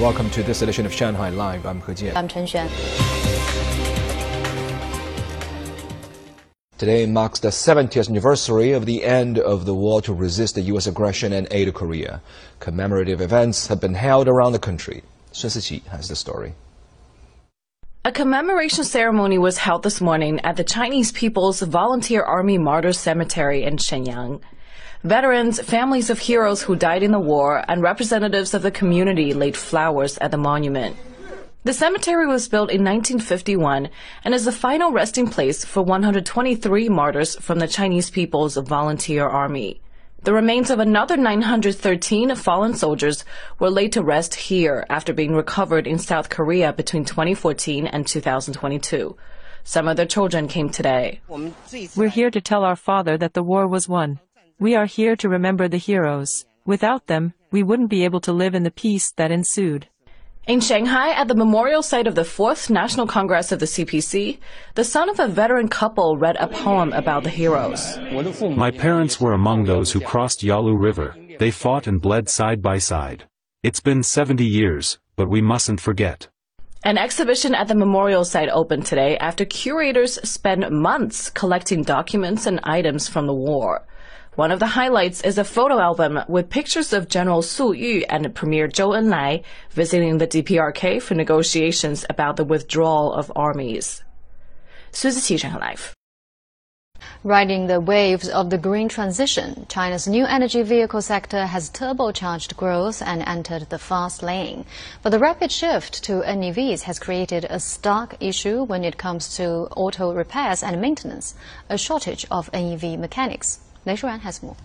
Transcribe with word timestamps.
Welcome 0.00 0.30
to 0.30 0.44
this 0.44 0.62
edition 0.62 0.86
of 0.86 0.92
Shanghai 0.92 1.30
Live. 1.30 1.66
I'm 1.66 1.80
He 1.80 1.92
Jian. 1.92 2.14
I'm 2.14 2.28
Chen 2.28 2.46
Xuan. 2.46 2.68
Today 6.78 7.04
marks 7.06 7.40
the 7.40 7.48
70th 7.48 8.08
anniversary 8.08 8.70
of 8.70 8.86
the 8.86 9.02
end 9.02 9.40
of 9.40 9.66
the 9.66 9.74
war 9.74 10.00
to 10.02 10.14
resist 10.14 10.54
the 10.54 10.60
U.S. 10.72 10.86
aggression 10.86 11.32
and 11.32 11.48
aid 11.50 11.74
Korea. 11.74 12.22
Commemorative 12.60 13.20
events 13.20 13.66
have 13.66 13.80
been 13.80 13.94
held 13.94 14.28
around 14.28 14.52
the 14.52 14.60
country. 14.60 15.02
Sun 15.32 15.50
Siqi 15.50 15.84
has 15.86 16.06
the 16.06 16.14
story. 16.14 16.54
A 18.04 18.12
commemoration 18.12 18.84
ceremony 18.84 19.36
was 19.36 19.58
held 19.58 19.82
this 19.82 20.00
morning 20.00 20.38
at 20.44 20.54
the 20.54 20.62
Chinese 20.62 21.10
People's 21.10 21.60
Volunteer 21.60 22.22
Army 22.22 22.56
Martyrs 22.56 23.00
Cemetery 23.00 23.64
in 23.64 23.78
Shenyang. 23.78 24.40
Veterans, 25.04 25.60
families 25.60 26.10
of 26.10 26.18
heroes 26.18 26.62
who 26.62 26.76
died 26.76 27.02
in 27.02 27.12
the 27.12 27.18
war, 27.20 27.64
and 27.68 27.82
representatives 27.82 28.54
of 28.54 28.62
the 28.62 28.70
community 28.70 29.32
laid 29.32 29.56
flowers 29.56 30.18
at 30.18 30.30
the 30.30 30.36
monument. 30.36 30.96
The 31.64 31.72
cemetery 31.72 32.26
was 32.26 32.48
built 32.48 32.70
in 32.70 32.82
1951 32.84 33.90
and 34.24 34.34
is 34.34 34.44
the 34.44 34.52
final 34.52 34.90
resting 34.90 35.28
place 35.28 35.64
for 35.64 35.82
123 35.82 36.88
martyrs 36.88 37.36
from 37.36 37.58
the 37.58 37.68
Chinese 37.68 38.10
People's 38.10 38.56
Volunteer 38.56 39.26
Army. 39.26 39.80
The 40.22 40.32
remains 40.32 40.70
of 40.70 40.80
another 40.80 41.16
913 41.16 42.34
fallen 42.34 42.74
soldiers 42.74 43.24
were 43.58 43.70
laid 43.70 43.92
to 43.92 44.02
rest 44.02 44.34
here 44.34 44.84
after 44.88 45.12
being 45.12 45.34
recovered 45.34 45.86
in 45.86 45.98
South 45.98 46.28
Korea 46.28 46.72
between 46.72 47.04
2014 47.04 47.86
and 47.86 48.06
2022. 48.06 49.16
Some 49.62 49.88
of 49.88 49.96
their 49.96 50.06
children 50.06 50.48
came 50.48 50.70
today. 50.70 51.20
We're 51.94 52.08
here 52.08 52.30
to 52.30 52.40
tell 52.40 52.64
our 52.64 52.76
father 52.76 53.18
that 53.18 53.34
the 53.34 53.42
war 53.42 53.68
was 53.68 53.88
won. 53.88 54.20
We 54.60 54.74
are 54.74 54.86
here 54.86 55.14
to 55.14 55.28
remember 55.28 55.68
the 55.68 55.76
heroes. 55.76 56.44
Without 56.66 57.06
them, 57.06 57.32
we 57.52 57.62
wouldn't 57.62 57.90
be 57.90 58.04
able 58.04 58.20
to 58.22 58.32
live 58.32 58.56
in 58.56 58.64
the 58.64 58.72
peace 58.72 59.12
that 59.12 59.30
ensued. 59.30 59.86
In 60.48 60.60
Shanghai, 60.60 61.10
at 61.12 61.28
the 61.28 61.36
memorial 61.36 61.80
site 61.80 62.08
of 62.08 62.16
the 62.16 62.24
Fourth 62.24 62.68
National 62.68 63.06
Congress 63.06 63.52
of 63.52 63.60
the 63.60 63.66
CPC, 63.66 64.40
the 64.74 64.82
son 64.82 65.08
of 65.08 65.20
a 65.20 65.28
veteran 65.28 65.68
couple 65.68 66.16
read 66.16 66.34
a 66.40 66.48
poem 66.48 66.92
about 66.92 67.22
the 67.22 67.30
heroes. 67.30 67.98
My 68.56 68.72
parents 68.72 69.20
were 69.20 69.32
among 69.32 69.62
those 69.62 69.92
who 69.92 70.00
crossed 70.00 70.42
Yalu 70.42 70.76
River. 70.76 71.14
They 71.38 71.52
fought 71.52 71.86
and 71.86 72.00
bled 72.02 72.28
side 72.28 72.60
by 72.60 72.78
side. 72.78 73.28
It's 73.62 73.78
been 73.78 74.02
70 74.02 74.44
years, 74.44 74.98
but 75.14 75.30
we 75.30 75.40
mustn't 75.40 75.80
forget. 75.80 76.26
An 76.82 76.98
exhibition 76.98 77.54
at 77.54 77.68
the 77.68 77.76
memorial 77.76 78.24
site 78.24 78.48
opened 78.48 78.86
today 78.86 79.16
after 79.18 79.44
curators 79.44 80.18
spent 80.28 80.72
months 80.72 81.30
collecting 81.30 81.84
documents 81.84 82.44
and 82.46 82.58
items 82.64 83.06
from 83.06 83.28
the 83.28 83.34
war. 83.34 83.86
One 84.38 84.52
of 84.52 84.60
the 84.60 84.78
highlights 84.78 85.22
is 85.22 85.36
a 85.36 85.42
photo 85.42 85.80
album 85.80 86.20
with 86.28 86.48
pictures 86.48 86.92
of 86.92 87.08
General 87.08 87.42
Su 87.42 87.72
Yu 87.72 88.04
and 88.08 88.32
Premier 88.36 88.68
Zhou 88.68 88.96
Enlai 88.96 89.42
visiting 89.70 90.18
the 90.18 90.28
DPRK 90.28 91.02
for 91.02 91.16
negotiations 91.16 92.06
about 92.08 92.36
the 92.36 92.44
withdrawal 92.44 93.12
of 93.12 93.32
armies. 93.34 94.04
Live. 95.02 95.92
Riding 97.24 97.66
the 97.66 97.80
waves 97.80 98.28
of 98.28 98.50
the 98.50 98.58
green 98.58 98.88
transition, 98.88 99.66
China's 99.68 100.06
new 100.06 100.24
energy 100.24 100.62
vehicle 100.62 101.02
sector 101.02 101.46
has 101.46 101.68
turbocharged 101.68 102.56
growth 102.56 103.02
and 103.02 103.24
entered 103.26 103.68
the 103.70 103.78
fast 103.80 104.22
lane. 104.22 104.64
But 105.02 105.10
the 105.10 105.18
rapid 105.18 105.50
shift 105.50 106.04
to 106.04 106.22
NEVs 106.22 106.82
has 106.82 107.00
created 107.00 107.44
a 107.50 107.58
stark 107.58 108.14
issue 108.20 108.62
when 108.62 108.84
it 108.84 108.98
comes 108.98 109.36
to 109.36 109.66
auto 109.74 110.14
repairs 110.14 110.62
and 110.62 110.80
maintenance, 110.80 111.34
a 111.68 111.76
shortage 111.76 112.24
of 112.30 112.52
NEV 112.52 113.00
mechanics. 113.00 113.58
Lei 113.86 113.94
Shuran 113.94 114.20
has 114.20 114.42
more. 114.42 114.56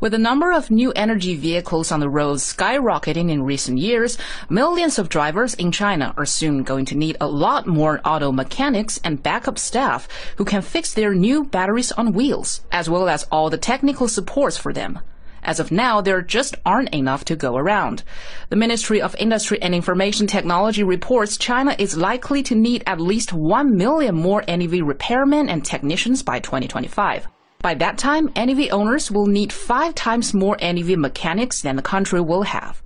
With 0.00 0.12
the 0.12 0.18
number 0.18 0.52
of 0.52 0.70
new 0.70 0.92
energy 0.92 1.34
vehicles 1.34 1.90
on 1.90 1.98
the 1.98 2.08
roads 2.08 2.54
skyrocketing 2.54 3.32
in 3.32 3.42
recent 3.42 3.78
years, 3.78 4.16
millions 4.48 4.96
of 4.96 5.08
drivers 5.08 5.54
in 5.54 5.72
China 5.72 6.14
are 6.16 6.24
soon 6.24 6.62
going 6.62 6.84
to 6.84 6.94
need 6.96 7.16
a 7.20 7.26
lot 7.26 7.66
more 7.66 8.00
auto 8.04 8.30
mechanics 8.30 9.00
and 9.02 9.20
backup 9.20 9.58
staff 9.58 10.06
who 10.36 10.44
can 10.44 10.62
fix 10.62 10.94
their 10.94 11.14
new 11.14 11.42
batteries 11.42 11.90
on 11.90 12.12
wheels, 12.12 12.60
as 12.70 12.88
well 12.88 13.08
as 13.08 13.24
all 13.32 13.50
the 13.50 13.58
technical 13.58 14.06
supports 14.06 14.56
for 14.56 14.72
them. 14.72 15.00
As 15.42 15.60
of 15.60 15.70
now, 15.70 16.00
there 16.00 16.22
just 16.22 16.56
aren't 16.66 16.94
enough 16.94 17.24
to 17.26 17.36
go 17.36 17.56
around. 17.56 18.02
The 18.48 18.56
Ministry 18.56 19.00
of 19.00 19.16
Industry 19.18 19.60
and 19.62 19.74
Information 19.74 20.26
Technology 20.26 20.82
reports 20.82 21.36
China 21.36 21.74
is 21.78 21.96
likely 21.96 22.42
to 22.44 22.54
need 22.54 22.82
at 22.86 23.00
least 23.00 23.32
1 23.32 23.76
million 23.76 24.14
more 24.14 24.42
NEV 24.46 24.82
repairmen 24.82 25.48
and 25.48 25.64
technicians 25.64 26.22
by 26.22 26.40
2025. 26.40 27.26
By 27.60 27.74
that 27.74 27.98
time, 27.98 28.30
NEV 28.36 28.72
owners 28.72 29.10
will 29.10 29.26
need 29.26 29.52
five 29.52 29.94
times 29.94 30.32
more 30.32 30.56
NEV 30.60 30.96
mechanics 30.96 31.62
than 31.62 31.76
the 31.76 31.82
country 31.82 32.20
will 32.20 32.42
have. 32.42 32.82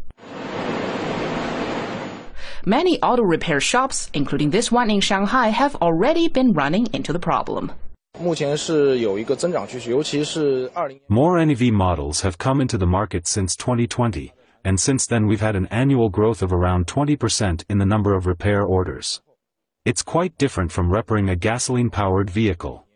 Many 2.64 3.02
auto 3.02 3.22
repair 3.22 3.58
shops, 3.58 4.08
including 4.14 4.50
this 4.50 4.70
one 4.70 4.88
in 4.88 5.00
Shanghai, 5.00 5.48
have 5.48 5.74
already 5.76 6.28
been 6.28 6.52
running 6.52 6.86
into 6.92 7.12
the 7.12 7.18
problem. 7.18 7.72
More 11.08 11.44
NEV 11.44 11.72
models 11.72 12.20
have 12.20 12.38
come 12.38 12.60
into 12.60 12.78
the 12.78 12.86
market 12.86 13.26
since 13.26 13.56
2020, 13.56 14.32
and 14.64 14.78
since 14.78 15.06
then 15.06 15.26
we've 15.26 15.40
had 15.40 15.56
an 15.56 15.66
annual 15.66 16.08
growth 16.08 16.42
of 16.42 16.52
around 16.52 16.86
20% 16.86 17.64
in 17.68 17.78
the 17.78 17.86
number 17.86 18.14
of 18.14 18.26
repair 18.26 18.62
orders. 18.62 19.22
It's 19.84 20.02
quite 20.02 20.38
different 20.38 20.70
from 20.70 20.92
repairing 20.92 21.30
a 21.30 21.36
gasoline-powered 21.36 22.30
vehicle. 22.30 22.86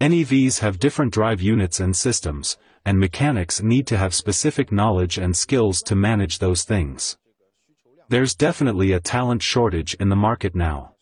NEVs 0.00 0.58
have 0.60 0.80
different 0.80 1.12
drive 1.12 1.40
units 1.40 1.78
and 1.78 1.94
systems, 1.94 2.56
and 2.84 2.98
mechanics 2.98 3.62
need 3.62 3.86
to 3.86 3.98
have 3.98 4.14
specific 4.14 4.72
knowledge 4.72 5.16
and 5.16 5.36
skills 5.36 5.80
to 5.82 5.94
manage 5.94 6.40
those 6.40 6.64
things. 6.64 7.16
There's 8.08 8.34
definitely 8.34 8.92
a 8.92 9.00
talent 9.00 9.42
shortage 9.42 9.94
in 10.00 10.08
the 10.08 10.16
market 10.16 10.56
now. 10.56 10.96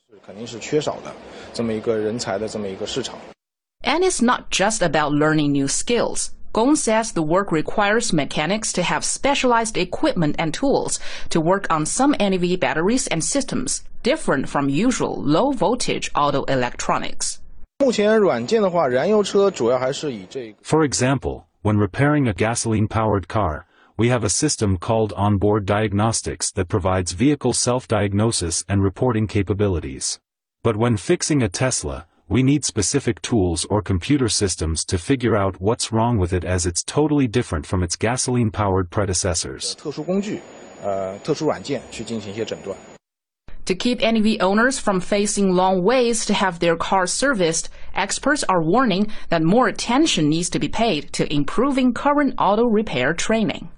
And 3.82 4.04
it's 4.04 4.20
not 4.20 4.50
just 4.50 4.82
about 4.82 5.12
learning 5.12 5.52
new 5.52 5.66
skills. 5.68 6.34
Gong 6.52 6.74
says 6.76 7.12
the 7.12 7.22
work 7.22 7.52
requires 7.52 8.12
mechanics 8.12 8.72
to 8.72 8.82
have 8.82 9.04
specialized 9.04 9.78
equipment 9.78 10.36
and 10.38 10.52
tools 10.52 10.98
to 11.30 11.40
work 11.40 11.66
on 11.70 11.86
some 11.86 12.14
NEV 12.18 12.58
batteries 12.58 13.06
and 13.06 13.22
systems, 13.22 13.84
different 14.02 14.48
from 14.48 14.68
usual 14.68 15.22
low 15.22 15.52
voltage 15.52 16.10
auto 16.14 16.42
electronics. 16.44 17.40
For 20.62 20.82
example, 20.84 21.46
when 21.62 21.78
repairing 21.78 22.28
a 22.28 22.34
gasoline-powered 22.34 23.28
car, 23.28 23.66
we 23.96 24.08
have 24.08 24.24
a 24.24 24.28
system 24.28 24.76
called 24.76 25.12
onboard 25.16 25.66
diagnostics 25.66 26.50
that 26.52 26.68
provides 26.68 27.12
vehicle 27.12 27.52
self-diagnosis 27.52 28.64
and 28.68 28.82
reporting 28.82 29.26
capabilities. 29.26 30.18
But 30.62 30.76
when 30.76 30.96
fixing 30.96 31.42
a 31.42 31.48
Tesla, 31.48 32.06
we 32.30 32.44
need 32.44 32.64
specific 32.64 33.20
tools 33.22 33.64
or 33.64 33.82
computer 33.82 34.28
systems 34.28 34.84
to 34.84 34.96
figure 34.96 35.36
out 35.36 35.60
what's 35.60 35.90
wrong 35.90 36.16
with 36.16 36.32
it 36.32 36.44
as 36.44 36.64
it's 36.64 36.84
totally 36.84 37.26
different 37.26 37.66
from 37.66 37.82
its 37.82 37.96
gasoline-powered 37.96 38.88
predecessors. 38.88 39.74
To 43.64 43.74
keep 43.74 44.00
NEV 44.00 44.36
owners 44.40 44.78
from 44.78 45.00
facing 45.00 45.54
long 45.54 45.82
waits 45.82 46.24
to 46.26 46.34
have 46.34 46.60
their 46.60 46.76
cars 46.76 47.12
serviced, 47.12 47.68
experts 47.96 48.44
are 48.44 48.62
warning 48.62 49.08
that 49.28 49.42
more 49.42 49.66
attention 49.66 50.28
needs 50.28 50.50
to 50.50 50.60
be 50.60 50.68
paid 50.68 51.12
to 51.14 51.32
improving 51.34 51.92
current 51.92 52.34
auto 52.38 52.64
repair 52.66 53.12
training 53.12 53.68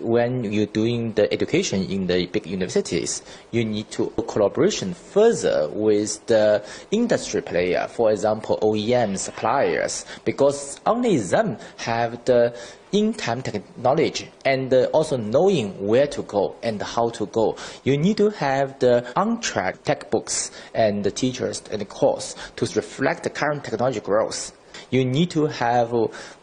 when 0.00 0.44
you're 0.44 0.66
doing 0.66 1.12
the 1.14 1.32
education 1.32 1.82
in 1.84 2.06
the 2.06 2.26
big 2.26 2.46
universities, 2.46 3.22
you 3.50 3.64
need 3.64 3.90
to 3.92 4.10
collaboration 4.28 4.94
further 4.94 5.68
with 5.72 6.26
the 6.26 6.64
industry 6.90 7.42
player, 7.42 7.86
for 7.88 8.10
example, 8.10 8.58
OEM 8.62 9.16
suppliers, 9.18 10.04
because 10.24 10.80
only 10.86 11.16
them 11.18 11.56
have 11.78 12.24
the 12.24 12.56
in-time 12.92 13.42
knowledge 13.76 14.26
and 14.44 14.72
also 14.92 15.16
knowing 15.16 15.86
where 15.86 16.06
to 16.06 16.22
go 16.22 16.54
and 16.62 16.80
how 16.80 17.08
to 17.10 17.26
go. 17.26 17.56
You 17.82 17.98
need 17.98 18.16
to 18.18 18.30
have 18.30 18.78
the 18.78 19.04
on-track 19.16 19.82
textbooks 19.82 20.52
and 20.74 21.02
the 21.02 21.10
teachers 21.10 21.62
and 21.72 21.80
the 21.80 21.86
course 21.86 22.36
to 22.56 22.66
reflect 22.66 23.24
the 23.24 23.30
current 23.30 23.64
technology 23.64 24.00
growth. 24.00 24.52
You 24.94 25.04
need 25.04 25.30
to 25.30 25.46
have 25.46 25.92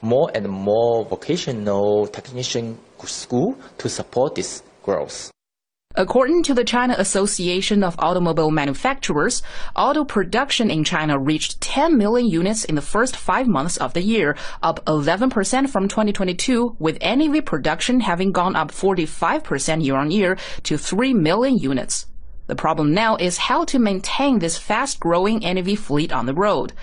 more 0.02 0.30
and 0.36 0.46
more 0.50 1.06
vocational 1.06 2.06
technician 2.08 2.78
school 3.06 3.56
to 3.78 3.88
support 3.88 4.36
this 4.36 4.62
growth. 4.84 5.32
According 5.96 6.44
to 6.44 6.54
the 6.54 6.66
China 6.66 6.96
Association 6.98 7.82
of 7.82 7.96
Automobile 7.98 8.52
Manufacturers, 8.52 9.42
auto 9.74 10.04
production 10.04 10.70
in 10.70 10.84
China 10.84 11.18
reached 11.18 11.62
10 11.62 11.98
million 11.98 12.28
units 12.28 12.66
in 12.66 12.76
the 12.76 12.82
first 12.82 13.16
five 13.16 13.48
months 13.48 13.78
of 13.78 13.94
the 13.94 14.04
year, 14.04 14.36
up 14.62 14.84
11% 14.84 15.70
from 15.70 15.88
2022, 15.88 16.76
with 16.78 17.00
NEV 17.02 17.46
production 17.46 18.02
having 18.02 18.34
gone 18.34 18.58
up 18.58 18.70
45% 18.70 19.82
year 19.86 19.96
on 19.96 20.12
year 20.12 20.38
to 20.64 20.78
3 20.78 21.14
million 21.14 21.58
units. 21.58 22.06
The 22.48 22.56
problem 22.56 22.94
now 22.94 23.16
is 23.16 23.38
how 23.38 23.64
to 23.64 23.80
maintain 23.80 24.40
this 24.40 24.58
fast 24.58 25.00
growing 25.00 25.40
NEV 25.40 25.80
fleet 25.80 26.12
on 26.12 26.26
the 26.26 26.34
road. 26.34 26.74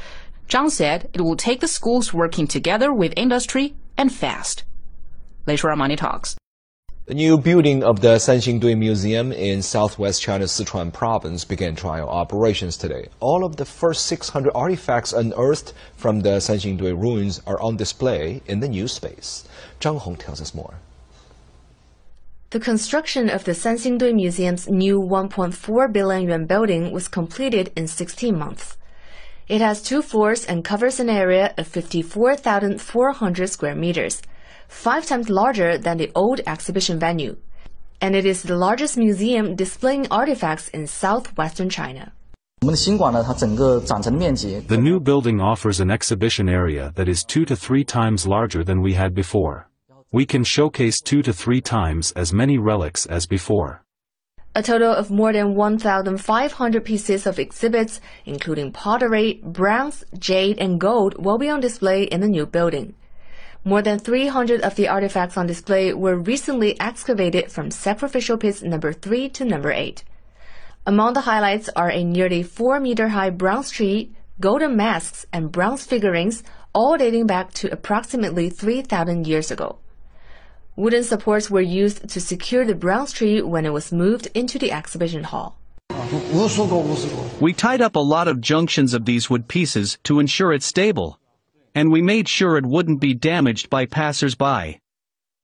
Zhang 0.49 0.71
said 0.71 1.11
it 1.13 1.21
will 1.21 1.37
take 1.37 1.61
the 1.61 1.69
schools 1.69 2.15
working 2.15 2.47
together 2.47 2.91
with 2.91 3.13
industry 3.17 3.75
and 3.99 4.11
fast. 4.11 4.65
Later 5.47 5.71
on 5.71 5.79
Money 5.79 5.97
Talks. 5.97 6.37
The 7.05 7.15
new 7.15 7.37
building 7.39 7.83
of 7.85 8.01
the 8.01 8.17
Sanxingdui 8.17 8.77
Museum 8.77 9.31
in 9.31 9.61
southwest 9.61 10.23
China's 10.23 10.53
Sichuan 10.53 10.91
province 10.91 11.45
began 11.45 11.77
trial 11.77 12.09
operations 12.09 12.79
today. 12.79 13.09
All 13.21 13.45
of 13.45 13.57
the 13.57 13.67
first 13.67 14.07
600 14.07 14.51
artifacts 14.55 15.13
unearthed 15.13 15.75
from 15.97 16.21
the 16.21 16.41
Sanxingdui 16.41 16.99
ruins 16.99 17.43
are 17.47 17.61
on 17.61 17.77
display 17.77 18.41
in 18.47 18.61
the 18.61 18.69
new 18.69 18.89
space. 18.89 19.47
Zhang 19.81 19.99
Hong 19.99 20.17
tells 20.17 20.41
us 20.41 20.55
more. 20.55 20.77
The 22.51 22.61
construction 22.61 23.29
of 23.29 23.45
the 23.45 23.53
Sanxingdui 23.53 24.15
Museum's 24.15 24.67
new 24.67 24.99
1.4 24.99 25.93
billion 25.93 26.23
yuan 26.23 26.47
building 26.47 26.91
was 26.91 27.07
completed 27.07 27.71
in 27.77 27.87
16 27.87 28.39
months. 28.39 28.78
It 29.49 29.63
has 29.63 29.81
two 29.81 30.03
floors 30.03 30.45
and 30.45 30.63
covers 30.63 31.01
an 31.01 31.09
area 31.09 31.55
of 31.57 31.67
54,400 31.67 33.49
square 33.49 33.75
meters 33.75 34.21
five 34.69 35.07
times 35.07 35.31
larger 35.31 35.79
than 35.79 35.97
the 35.97 36.13
old 36.15 36.43
exhibition 36.47 36.99
venue, 36.99 37.35
and 38.03 38.15
it 38.15 38.27
is 38.27 38.43
the 38.43 38.55
largest 38.55 38.99
museum 38.99 39.57
displaying 39.57 40.07
artifacts 40.11 40.69
in 40.69 40.87
southwestern 40.87 41.71
China. 41.71 42.13
The 44.67 44.79
new 44.79 45.01
building 45.01 45.41
offers 45.41 45.81
an 45.81 45.91
exhibition 45.91 46.51
area 46.51 46.93
that 46.97 47.09
is 47.09 47.25
two 47.25 47.47
to 47.47 47.57
three 47.57 47.85
times 47.85 48.27
larger 48.27 48.63
than 48.63 48.83
we 48.83 48.93
had 48.93 49.15
before. 49.15 49.71
We 50.13 50.27
can 50.27 50.45
showcase 50.45 51.01
two 51.01 51.23
to 51.23 51.33
three 51.33 51.63
times 51.63 52.13
as 52.13 52.35
many 52.35 52.59
relics 52.59 53.07
as 53.07 53.27
before. 53.27 53.83
A 54.59 54.63
total 54.63 54.93
of 54.93 55.09
more 55.09 55.33
than 55.33 55.55
1,500 55.55 56.85
pieces 56.85 57.29
of 57.29 57.39
exhibits, 57.39 58.01
including 58.27 58.73
pottery, 58.73 59.41
bronze, 59.45 60.03
jade, 60.19 60.59
and 60.59 60.81
gold, 60.81 61.25
will 61.25 61.39
be 61.39 61.49
on 61.49 61.61
display 61.61 62.03
in 62.03 62.21
the 62.23 62.27
new 62.27 62.45
building. 62.45 62.97
More 63.63 63.83
than 63.83 64.01
300 64.01 64.63
of 64.63 64.75
the 64.75 64.89
artifacts 64.89 65.37
on 65.37 65.47
display 65.47 65.95
were 65.95 66.19
recently 66.19 66.75
excavated 66.81 67.53
from 67.53 67.71
sacrificial 67.71 68.37
pits 68.37 68.61
number 68.61 68.93
3 68.93 69.29
to 69.29 69.45
number 69.45 69.71
8. 69.71 70.03
Among 70.85 71.13
the 71.13 71.21
highlights 71.21 71.69
are 71.77 71.93
a 71.93 72.03
nearly 72.03 72.43
4 72.43 72.81
meter 72.81 73.11
high 73.11 73.31
bronze 73.31 73.71
tree, 73.71 74.11
golden 74.41 74.77
masks, 74.77 75.25
and 75.33 75.53
bronze 75.53 75.87
figurines, 75.87 76.43
all 76.75 76.99
dating 76.99 77.29
back 77.29 77.53
to 77.53 77.73
approximately 77.73 78.51
3,000 78.51 79.25
years 79.25 79.53
ago. 79.53 79.79
Wooden 80.79 81.03
supports 81.03 81.51
were 81.51 81.61
used 81.61 82.09
to 82.09 82.21
secure 82.21 82.65
the 82.65 82.77
bronze 82.77 83.13
tree 83.13 83.43
when 83.43 83.67
it 83.67 83.73
was 83.73 83.91
moved 83.91 84.29
into 84.33 84.61
the 84.61 84.71
exhibition 84.71 85.25
hall. 85.25 85.59
We 87.41 87.53
tied 87.53 87.81
up 87.81 87.97
a 87.97 88.09
lot 88.15 88.29
of 88.29 88.41
junctions 88.41 88.95
of 88.95 89.05
these 89.05 89.29
wood 89.29 89.49
pieces 89.49 89.99
to 90.05 90.21
ensure 90.21 90.53
it's 90.53 90.67
stable 90.67 91.19
and 91.75 91.91
we 91.91 92.01
made 92.01 92.29
sure 92.29 92.57
it 92.57 92.67
wouldn't 92.67 93.01
be 93.01 93.13
damaged 93.13 93.71
by 93.71 93.87
passers-by. 93.87 94.81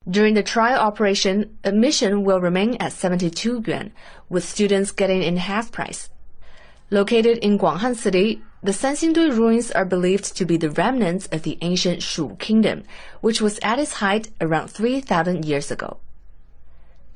During 0.08 0.34
the 0.34 0.42
trial 0.42 0.78
operation, 0.78 1.58
admission 1.64 2.24
will 2.24 2.40
remain 2.40 2.76
at 2.80 2.92
72 2.92 3.62
yuan, 3.66 3.92
with 4.28 4.44
students 4.44 4.92
getting 4.92 5.22
in 5.22 5.36
half 5.36 5.70
price. 5.70 6.10
Located 6.90 7.38
in 7.38 7.58
Guanghan 7.58 7.96
City, 7.96 8.42
the 8.64 8.72
Sanxingdui 8.72 9.36
ruins 9.36 9.70
are 9.72 9.84
believed 9.84 10.34
to 10.34 10.46
be 10.46 10.56
the 10.56 10.70
remnants 10.70 11.26
of 11.30 11.42
the 11.42 11.58
ancient 11.60 12.02
Shu 12.02 12.34
kingdom, 12.36 12.84
which 13.20 13.42
was 13.42 13.60
at 13.62 13.78
its 13.78 13.92
height 14.00 14.30
around 14.40 14.68
3,000 14.68 15.44
years 15.44 15.70
ago. 15.70 15.98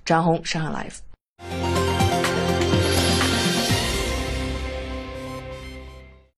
Zhang 0.05 0.25
Hong, 0.25 0.45
Shanghai 0.45 0.71
Live. 0.71 1.68